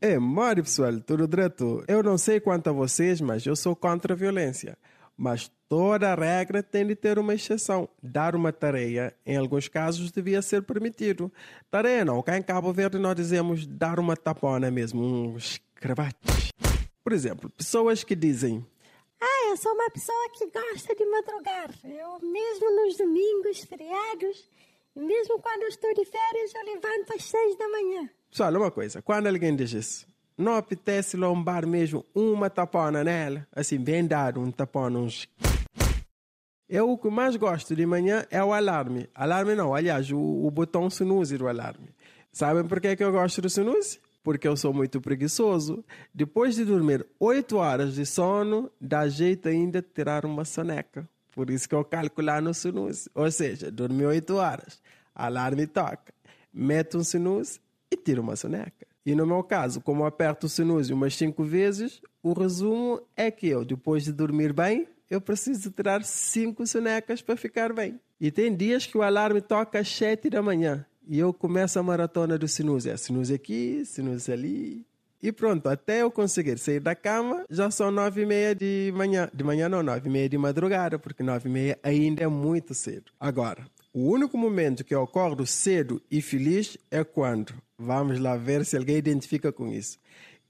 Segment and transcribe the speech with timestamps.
[0.00, 1.82] É, mori pessoal, tudo direto.
[1.88, 4.76] Eu não sei quanto a vocês, mas eu sou contra a violência.
[5.16, 7.88] Mas toda regra tem de ter uma exceção.
[8.02, 11.32] Dar uma tarefa, em alguns casos, devia ser permitido.
[11.70, 16.52] Tarefa não, cá em Cabo Verde nós dizemos dar uma tapona mesmo, um escravate.
[17.02, 18.66] Por exemplo, pessoas que dizem
[19.18, 21.70] Ah, eu sou uma pessoa que gosta de madrugar.
[21.84, 24.46] Eu mesmo nos domingos, feriados,
[24.96, 28.08] mesmo quando eu estou de férias, eu levanto às seis da manhã.
[28.30, 30.06] Pessoal, uma coisa, quando alguém diz isso,
[30.36, 33.46] não apetece lombar mesmo uma tapona nela?
[33.52, 35.28] Assim, bem dado, um tapona, uns...
[36.68, 39.08] Eu o que mais gosto de manhã é o alarme.
[39.14, 41.90] Alarme não, aliás, o, o botão snooze do alarme.
[42.32, 44.00] Sabem por que, que eu gosto do snooze?
[44.22, 45.84] Porque eu sou muito preguiçoso.
[46.12, 51.08] Depois de dormir 8 horas de sono, dá jeito ainda de tirar uma soneca.
[51.36, 53.10] Por isso que eu calcular no snooze.
[53.14, 54.80] Ou seja, dormi 8 horas,
[55.14, 56.14] alarme toca,
[56.50, 58.86] meto um snooze e tiro uma soneca.
[59.04, 63.46] E no meu caso, como aperto o snooze umas 5 vezes, o resumo é que
[63.46, 68.00] eu, depois de dormir bem, eu preciso tirar 5 sonecas para ficar bem.
[68.18, 71.82] E tem dias que o alarme toca às 7 da manhã e eu começo a
[71.82, 72.88] maratona do snooze.
[72.88, 74.85] É snooze aqui, snooze ali.
[75.22, 79.28] E pronto, até eu conseguir sair da cama, já são nove e meia de manhã.
[79.32, 82.74] De manhã não, nove e meia de madrugada, porque nove e meia ainda é muito
[82.74, 83.10] cedo.
[83.18, 88.64] Agora, o único momento que eu acordo cedo e feliz é quando, vamos lá ver
[88.64, 89.98] se alguém identifica com isso.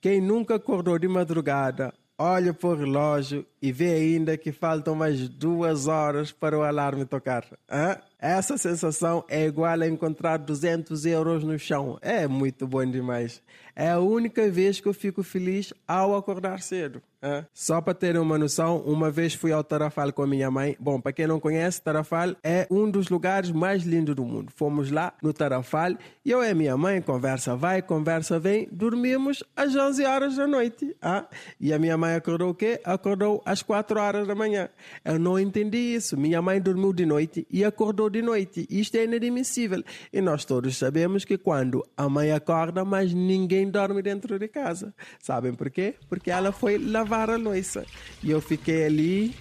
[0.00, 5.28] Quem nunca acordou de madrugada, olha para o relógio e vê ainda que faltam mais
[5.28, 7.44] duas horas para o alarme tocar.
[7.68, 7.98] Hã?
[8.16, 11.98] Essa sensação é igual a encontrar 200 euros no chão.
[12.00, 13.42] É muito bom demais.
[13.74, 17.02] É a única vez que eu fico feliz ao acordar cedo.
[17.22, 17.46] Hã?
[17.52, 20.74] Só para terem uma noção, uma vez fui ao Tarafal com a minha mãe.
[20.80, 24.50] Bom, para quem não conhece, Tarafal é um dos lugares mais lindos do mundo.
[24.54, 25.92] Fomos lá no Tarafal
[26.24, 30.96] e eu e minha mãe, conversa vai, conversa vem, dormimos às 11 horas da noite.
[31.02, 31.26] Hã?
[31.60, 32.80] E a minha mãe acordou o quê?
[32.82, 34.68] Acordou às 4 horas da manhã.
[35.04, 36.16] Eu não entendi isso.
[36.16, 38.66] Minha mãe dormiu de noite e acordou de noite.
[38.70, 39.82] Isto é inadmissível.
[40.12, 44.94] E nós todos sabemos que quando a mãe acorda, mas ninguém dorme dentro de casa.
[45.20, 45.94] Sabem por quê?
[46.08, 47.84] Porque ela foi lavar a louça.
[48.22, 49.34] E eu fiquei ali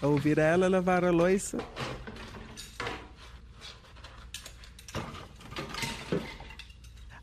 [0.00, 1.58] a ouvir ela lavar a louça.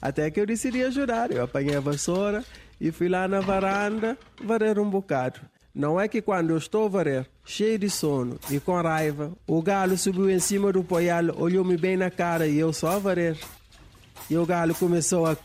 [0.01, 1.31] Até que eu decidi ajudar.
[1.31, 2.45] Eu apanhei a vassoura
[2.79, 5.39] e fui lá na varanda varer um bocado.
[5.73, 9.61] Não é que quando eu estou a varer, cheio de sono e com raiva, o
[9.61, 13.37] galo subiu em cima do poial, olhou-me bem na cara e eu só a varer.
[14.29, 15.37] E o galo começou a.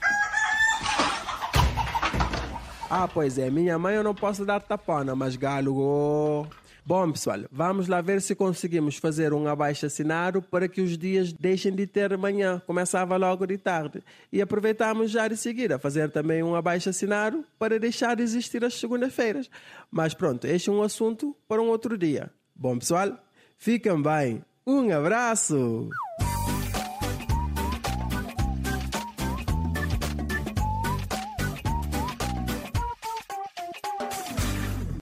[2.88, 5.76] Ah, pois é, minha mãe eu não posso dar tapona, mas galo.
[5.78, 6.61] Oh.
[6.84, 11.72] Bom, pessoal, vamos lá ver se conseguimos fazer um abaixo-assinado para que os dias deixem
[11.72, 12.60] de ter manhã.
[12.66, 14.02] Começava logo de tarde.
[14.32, 18.74] E aproveitamos já de seguir a fazer também um abaixo-assinado para deixar de existir as
[18.74, 19.48] segundas-feiras.
[19.92, 22.32] Mas pronto, este é um assunto para um outro dia.
[22.54, 23.16] Bom, pessoal,
[23.56, 24.44] fiquem bem.
[24.66, 25.88] Um abraço!